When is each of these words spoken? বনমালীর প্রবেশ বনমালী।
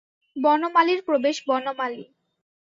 বনমালীর 0.35 0.99
প্রবেশ 1.03 1.37
বনমালী। 1.47 2.03